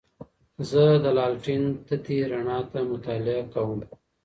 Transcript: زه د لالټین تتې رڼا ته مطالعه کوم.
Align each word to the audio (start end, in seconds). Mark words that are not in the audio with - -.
زه 0.69 0.83
د 1.03 1.05
لالټین 1.17 1.63
تتې 1.87 2.17
رڼا 2.31 2.59
ته 2.71 2.79
مطالعه 2.91 3.43
کوم. 3.53 3.79